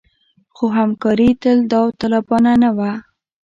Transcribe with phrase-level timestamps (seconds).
[0.55, 2.91] خو همکاري تل داوطلبانه نه وه.